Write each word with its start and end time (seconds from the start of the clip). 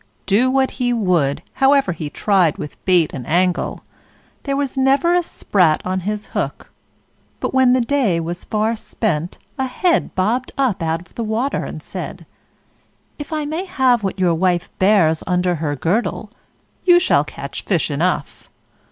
Do 0.25 0.49
what 0.49 0.71
he 0.81 0.91
would 0.91 1.43
however 1.53 1.91
he 1.91 2.09
tried 2.09 2.57
with 2.57 2.83
bait 2.85 3.13
and 3.13 3.23
angle 3.27 3.83
there 4.41 4.55
was 4.57 4.75
never 4.75 5.13
a 5.13 5.21
sprat 5.21 5.79
on 5.85 5.99
his 5.99 6.25
hook. 6.33 6.71
But 7.39 7.53
when 7.53 7.73
the 7.73 7.81
day 7.81 8.19
was 8.19 8.43
far 8.43 8.75
spent 8.75 9.37
a 9.59 9.67
head 9.67 10.15
bobbed 10.15 10.53
up 10.57 10.81
out 10.81 11.01
of 11.01 11.13
the 11.13 11.23
water, 11.23 11.65
and 11.65 11.83
said: 11.83 12.25
"If 13.19 13.31
I 13.31 13.45
may 13.45 13.65
have 13.65 14.01
what 14.01 14.17
your 14.17 14.33
wife 14.33 14.71
bears 14.79 15.21
under 15.27 15.53
her 15.61 15.75
girdle, 15.75 16.31
you 16.83 16.99
shall 16.99 17.23
catch 17.23 17.61
fish 17.63 17.91
enough." 17.91 18.49